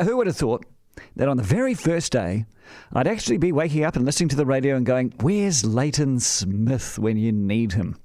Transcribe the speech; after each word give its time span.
Who 0.00 0.16
would 0.16 0.28
have 0.28 0.36
thought 0.36 0.64
that 1.16 1.28
on 1.28 1.38
the 1.38 1.42
very 1.42 1.74
first 1.74 2.12
day, 2.12 2.46
I'd 2.92 3.08
actually 3.08 3.38
be 3.38 3.50
waking 3.50 3.82
up 3.82 3.96
and 3.96 4.04
listening 4.04 4.28
to 4.28 4.36
the 4.36 4.46
radio 4.46 4.76
and 4.76 4.86
going, 4.86 5.12
Where's 5.20 5.64
Leighton 5.64 6.20
Smith 6.20 7.00
when 7.00 7.16
you 7.16 7.32
need 7.32 7.72
him? 7.72 7.96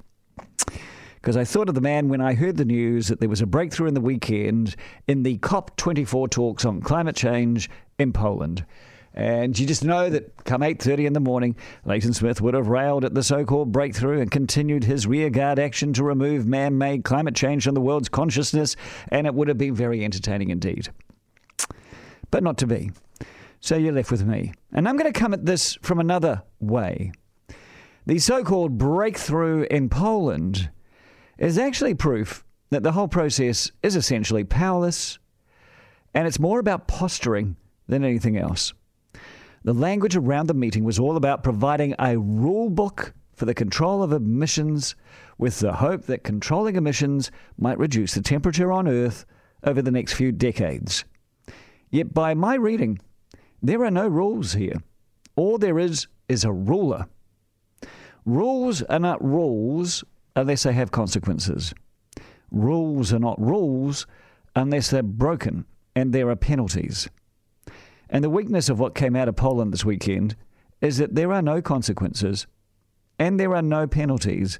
Because 1.15 1.37
I 1.37 1.43
thought 1.43 1.69
of 1.69 1.75
the 1.75 1.81
man 1.81 2.09
when 2.09 2.19
I 2.19 2.33
heard 2.33 2.57
the 2.57 2.65
news 2.65 3.09
that 3.09 3.19
there 3.19 3.29
was 3.29 3.41
a 3.41 3.45
breakthrough 3.45 3.89
in 3.89 3.93
the 3.93 4.01
weekend 4.01 4.75
in 5.07 5.21
the 5.21 5.37
COP24 5.37 6.31
talks 6.31 6.65
on 6.65 6.81
climate 6.81 7.15
change 7.15 7.69
in 7.99 8.11
Poland. 8.11 8.65
And 9.13 9.57
you 9.59 9.67
just 9.67 9.83
know 9.83 10.09
that 10.09 10.43
come 10.45 10.61
8.30 10.61 11.05
in 11.05 11.13
the 11.13 11.19
morning, 11.19 11.55
Leighton 11.85 12.13
Smith 12.13 12.41
would 12.41 12.55
have 12.55 12.69
railed 12.69 13.05
at 13.05 13.13
the 13.13 13.21
so-called 13.21 13.71
breakthrough 13.71 14.19
and 14.19 14.31
continued 14.31 14.85
his 14.85 15.05
rearguard 15.05 15.59
action 15.59 15.93
to 15.93 16.03
remove 16.03 16.47
man-made 16.47 17.03
climate 17.03 17.35
change 17.35 17.65
from 17.65 17.75
the 17.75 17.81
world's 17.81 18.09
consciousness, 18.09 18.75
and 19.09 19.27
it 19.27 19.35
would 19.35 19.47
have 19.47 19.59
been 19.59 19.75
very 19.75 20.03
entertaining 20.03 20.49
indeed. 20.49 20.89
But 22.33 22.41
not 22.41 22.57
to 22.57 22.65
be. 22.65 22.89
So 23.59 23.77
you're 23.77 23.93
left 23.93 24.09
with 24.09 24.25
me. 24.25 24.53
And 24.71 24.89
I'm 24.89 24.97
going 24.97 25.13
to 25.13 25.19
come 25.19 25.35
at 25.35 25.45
this 25.45 25.77
from 25.83 25.99
another 25.99 26.41
way. 26.59 27.11
The 28.07 28.17
so-called 28.17 28.75
breakthrough 28.75 29.67
in 29.69 29.87
Poland 29.87 30.71
is 31.37 31.59
actually 31.59 31.93
proof 31.93 32.43
that 32.71 32.81
the 32.81 32.93
whole 32.93 33.07
process 33.07 33.71
is 33.83 33.95
essentially 33.95 34.43
powerless, 34.43 35.19
and 36.15 36.25
it's 36.25 36.39
more 36.39 36.57
about 36.57 36.87
posturing 36.87 37.55
than 37.87 38.03
anything 38.03 38.35
else. 38.35 38.73
The 39.63 39.75
language 39.75 40.15
around 40.15 40.47
the 40.47 40.55
meeting 40.55 40.83
was 40.83 40.97
all 40.97 41.17
about 41.17 41.43
providing 41.43 41.93
a 41.99 42.17
rule 42.17 42.71
book 42.71 43.13
for 43.35 43.45
the 43.45 43.53
control 43.53 44.01
of 44.01 44.11
emissions 44.11 44.95
with 45.37 45.59
the 45.59 45.73
hope 45.73 46.07
that 46.07 46.23
controlling 46.23 46.77
emissions 46.77 47.29
might 47.59 47.77
reduce 47.77 48.15
the 48.15 48.23
temperature 48.23 48.71
on 48.71 48.87
Earth 48.87 49.23
over 49.63 49.83
the 49.83 49.91
next 49.91 50.13
few 50.13 50.31
decades. 50.31 51.05
Yet, 51.93 52.11
by 52.11 52.33
my 52.33 52.55
reading, 52.55 52.97
there 53.61 53.85
are 53.85 53.91
no 53.91 54.07
rules 54.07 54.53
here. 54.53 54.81
All 55.35 55.59
there 55.59 55.77
is 55.77 56.07
is 56.27 56.43
a 56.43 56.51
ruler. 56.51 57.05
Rules 58.25 58.81
are 58.81 58.97
not 58.97 59.23
rules 59.23 60.03
unless 60.35 60.63
they 60.63 60.73
have 60.73 60.89
consequences. 60.89 61.71
Rules 62.49 63.13
are 63.13 63.19
not 63.19 63.39
rules 63.39 64.07
unless 64.55 64.89
they're 64.89 65.03
broken 65.03 65.65
and 65.95 66.11
there 66.11 66.29
are 66.29 66.35
penalties. 66.35 67.09
And 68.09 68.23
the 68.23 68.29
weakness 68.31 68.69
of 68.69 68.79
what 68.79 68.95
came 68.95 69.15
out 69.15 69.27
of 69.29 69.35
Poland 69.35 69.71
this 69.71 69.85
weekend 69.85 70.35
is 70.81 70.97
that 70.97 71.13
there 71.13 71.31
are 71.31 71.43
no 71.43 71.61
consequences 71.61 72.47
and 73.19 73.39
there 73.39 73.55
are 73.55 73.61
no 73.61 73.85
penalties 73.85 74.59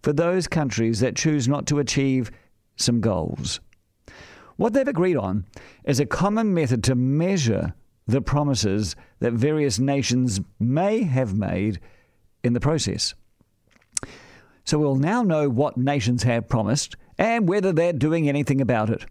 for 0.00 0.12
those 0.12 0.46
countries 0.46 1.00
that 1.00 1.16
choose 1.16 1.48
not 1.48 1.66
to 1.66 1.80
achieve 1.80 2.30
some 2.76 3.00
goals. 3.00 3.58
What 4.58 4.72
they've 4.72 4.88
agreed 4.88 5.16
on 5.16 5.46
is 5.84 6.00
a 6.00 6.04
common 6.04 6.52
method 6.52 6.82
to 6.84 6.96
measure 6.96 7.74
the 8.08 8.20
promises 8.20 8.96
that 9.20 9.32
various 9.32 9.78
nations 9.78 10.40
may 10.58 11.04
have 11.04 11.32
made 11.32 11.78
in 12.42 12.54
the 12.54 12.60
process. 12.60 13.14
So 14.64 14.80
we'll 14.80 14.96
now 14.96 15.22
know 15.22 15.48
what 15.48 15.76
nations 15.76 16.24
have 16.24 16.48
promised 16.48 16.96
and 17.18 17.48
whether 17.48 17.72
they're 17.72 17.92
doing 17.92 18.28
anything 18.28 18.60
about 18.60 18.90
it. 18.90 19.06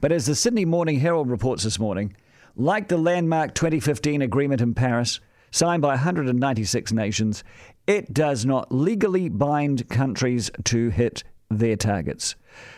But 0.00 0.10
as 0.10 0.24
the 0.24 0.34
Sydney 0.34 0.64
Morning 0.64 1.00
Herald 1.00 1.28
reports 1.28 1.64
this 1.64 1.78
morning, 1.78 2.16
like 2.56 2.88
the 2.88 2.96
landmark 2.96 3.54
2015 3.54 4.22
agreement 4.22 4.62
in 4.62 4.72
Paris, 4.72 5.20
signed 5.50 5.82
by 5.82 5.90
196 5.90 6.92
nations, 6.92 7.44
it 7.86 8.14
does 8.14 8.46
not 8.46 8.72
legally 8.72 9.28
bind 9.28 9.90
countries 9.90 10.50
to 10.64 10.88
hit 10.88 11.24
their 11.58 11.76
targets. 11.76 12.34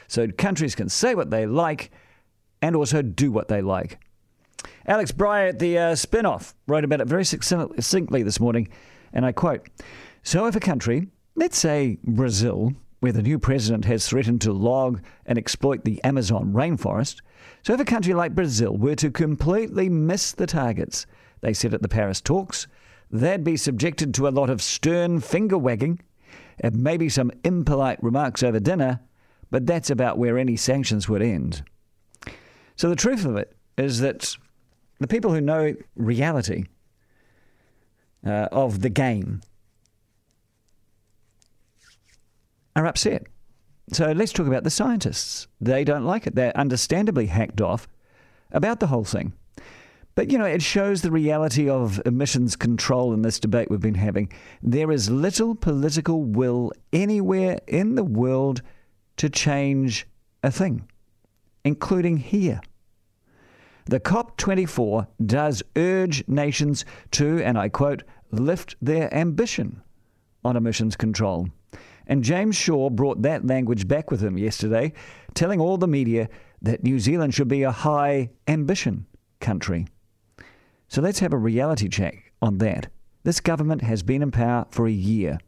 So 0.08 0.28
countries 0.28 0.74
can 0.74 0.88
say 0.88 1.14
what 1.14 1.30
they 1.30 1.46
like 1.46 1.90
and 2.62 2.76
also 2.76 3.02
do 3.02 3.30
what 3.30 3.48
they 3.48 3.60
like. 3.60 3.98
Alex 4.86 5.12
Braae 5.12 5.50
at 5.50 5.58
the 5.58 5.78
uh, 5.78 5.92
Spinoff 5.92 6.54
wrote 6.66 6.84
about 6.84 7.00
it 7.00 7.08
very 7.08 7.24
succinctly 7.24 8.22
this 8.22 8.40
morning, 8.40 8.68
and 9.12 9.26
I 9.26 9.32
quote 9.32 9.68
So 10.22 10.46
if 10.46 10.56
a 10.56 10.60
country, 10.60 11.08
let's 11.34 11.58
say 11.58 11.98
Brazil, 12.04 12.72
where 13.00 13.12
the 13.12 13.22
new 13.22 13.38
president 13.38 13.84
has 13.84 14.08
threatened 14.08 14.40
to 14.42 14.52
log 14.52 15.00
and 15.26 15.36
exploit 15.36 15.84
the 15.84 16.02
Amazon 16.04 16.52
rainforest, 16.52 17.20
so 17.62 17.74
if 17.74 17.80
a 17.80 17.84
country 17.84 18.14
like 18.14 18.34
Brazil 18.34 18.76
were 18.76 18.94
to 18.96 19.10
completely 19.10 19.88
miss 19.88 20.32
the 20.32 20.46
targets 20.46 21.06
they 21.40 21.52
set 21.52 21.74
at 21.74 21.82
the 21.82 21.88
Paris 21.88 22.20
talks, 22.20 22.66
they'd 23.10 23.44
be 23.44 23.56
subjected 23.56 24.14
to 24.14 24.28
a 24.28 24.30
lot 24.30 24.50
of 24.50 24.62
stern 24.62 25.20
finger 25.20 25.58
wagging 25.58 26.00
and 26.60 26.76
maybe 26.76 27.08
some 27.08 27.30
impolite 27.42 28.02
remarks 28.02 28.42
over 28.42 28.60
dinner, 28.60 29.00
but 29.50 29.66
that's 29.66 29.90
about 29.90 30.18
where 30.18 30.38
any 30.38 30.56
sanctions 30.56 31.08
would 31.08 31.22
end. 31.22 31.62
So 32.76 32.88
the 32.88 32.96
truth 32.96 33.24
of 33.24 33.36
it 33.36 33.56
is 33.76 34.00
that 34.00 34.36
the 35.00 35.06
people 35.06 35.32
who 35.32 35.40
know 35.40 35.74
reality 35.96 36.64
uh, 38.26 38.48
of 38.52 38.80
the 38.80 38.90
game 38.90 39.42
are 42.76 42.86
upset. 42.86 43.26
So 43.92 44.12
let's 44.12 44.32
talk 44.32 44.46
about 44.46 44.64
the 44.64 44.70
scientists. 44.70 45.46
They 45.60 45.84
don't 45.84 46.04
like 46.04 46.26
it. 46.26 46.34
They're 46.34 46.56
understandably 46.56 47.26
hacked 47.26 47.60
off 47.60 47.86
about 48.50 48.80
the 48.80 48.86
whole 48.86 49.04
thing. 49.04 49.34
But, 50.14 50.30
you 50.30 50.38
know, 50.38 50.44
it 50.44 50.62
shows 50.62 51.02
the 51.02 51.10
reality 51.10 51.68
of 51.68 52.00
emissions 52.06 52.54
control 52.54 53.12
in 53.12 53.22
this 53.22 53.40
debate 53.40 53.68
we've 53.68 53.80
been 53.80 53.94
having. 53.94 54.32
There 54.62 54.92
is 54.92 55.10
little 55.10 55.54
political 55.56 56.22
will 56.22 56.72
anywhere 56.92 57.58
in 57.66 57.96
the 57.96 58.04
world 58.04 58.62
to 59.16 59.28
change 59.28 60.06
a 60.42 60.50
thing, 60.50 60.88
including 61.64 62.18
here. 62.18 62.60
The 63.86 64.00
COP24 64.00 65.08
does 65.26 65.62
urge 65.76 66.26
nations 66.28 66.84
to, 67.12 67.42
and 67.42 67.58
I 67.58 67.68
quote, 67.68 68.02
lift 68.30 68.76
their 68.80 69.12
ambition 69.12 69.82
on 70.44 70.56
emissions 70.56 70.96
control. 70.96 71.48
And 72.06 72.22
James 72.22 72.54
Shaw 72.54 72.90
brought 72.90 73.22
that 73.22 73.46
language 73.46 73.88
back 73.88 74.10
with 74.10 74.22
him 74.22 74.38
yesterday, 74.38 74.92
telling 75.34 75.60
all 75.60 75.76
the 75.76 75.88
media 75.88 76.28
that 76.62 76.84
New 76.84 76.98
Zealand 76.98 77.34
should 77.34 77.48
be 77.48 77.62
a 77.62 77.72
high 77.72 78.30
ambition 78.46 79.06
country. 79.40 79.86
So 80.88 81.00
let's 81.02 81.20
have 81.20 81.32
a 81.32 81.38
reality 81.38 81.88
check 81.88 82.32
on 82.40 82.58
that. 82.58 82.88
This 83.24 83.40
government 83.40 83.82
has 83.82 84.02
been 84.02 84.22
in 84.22 84.30
power 84.30 84.66
for 84.70 84.86
a 84.86 84.92
year. 84.92 85.38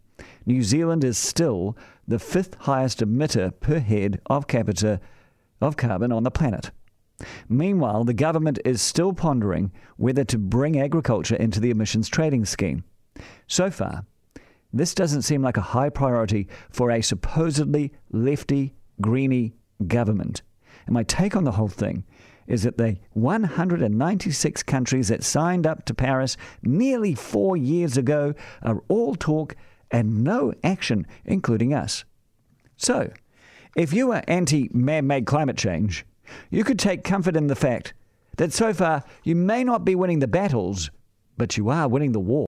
New 0.47 0.63
Zealand 0.63 1.05
is 1.05 1.19
still 1.19 1.77
the 2.09 2.19
fifth 2.19 2.55
highest 2.61 3.01
emitter 3.01 3.53
per 3.61 3.79
head 3.79 4.21
of 4.27 4.47
capita 4.47 5.01
of 5.61 5.77
carbon 5.77 6.13
on 6.13 6.23
the 6.23 6.31
planet. 6.31 6.71
Meanwhile, 7.49 8.05
the 8.05 8.15
government 8.15 8.59
is 8.65 8.83
still 8.83 9.13
pondering 9.13 9.73
whether 9.97 10.25
to 10.25 10.39
bring 10.39 10.79
agriculture 10.79 11.37
into 11.37 11.61
the 11.61 11.71
emissions 11.71 12.09
trading 12.09 12.45
scheme. 12.45 12.85
So 13.47 13.71
far, 13.71 14.05
this 14.73 14.95
doesn't 14.95 15.23
seem 15.23 15.43
like 15.43 15.57
a 15.57 15.63
high 15.63 15.89
priority 15.89 16.49
for 16.71 16.91
a 16.91 17.03
supposedly 17.03 17.93
lefty, 18.11 18.75
greeny 19.01 19.55
government. 19.87 20.43
And 20.87 20.95
my 20.95 21.03
take 21.03 21.37
on 21.37 21.45
the 21.45 21.53
whole 21.53 21.69
thing 21.69 22.05
is 22.47 22.63
that 22.63 22.79
the 22.79 22.97
196 23.13 24.63
countries 24.63 25.09
that 25.09 25.25
signed 25.25 25.67
up 25.67 25.85
to 25.85 25.95
Paris 25.95 26.37
nearly 26.63 27.15
four 27.15 27.57
years 27.57 27.97
ago 27.97 28.35
are 28.63 28.83
all 28.89 29.15
talk 29.15 29.57
and 29.91 30.23
no 30.23 30.53
action, 30.63 31.07
including 31.25 31.75
us. 31.75 32.05
So, 32.77 33.13
if 33.77 33.93
you 33.93 34.13
are 34.13 34.23
anti 34.29 34.71
man 34.73 35.07
made 35.07 35.27
climate 35.27 35.57
change, 35.57 36.07
you 36.51 36.65
could 36.65 36.79
take 36.79 37.05
comfort 37.05 37.37
in 37.37 37.47
the 37.47 37.57
fact 37.57 37.95
that 38.37 38.53
so 38.53 38.73
far 38.73 39.05
you 39.25 39.35
may 39.35 39.65
not 39.65 39.85
be 39.85 39.95
winning 39.95 40.21
the 40.21 40.29
battles, 40.29 40.91
but 41.37 41.57
you 41.57 41.69
are 41.69 41.89
winning 41.89 42.13
the 42.13 42.21
war. 42.21 42.45